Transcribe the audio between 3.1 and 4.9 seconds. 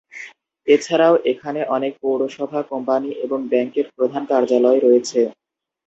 এবং ব্যাংকের প্রধান কার্যালয়